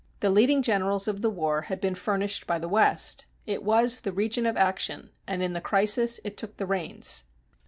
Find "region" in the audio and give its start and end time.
4.11-4.47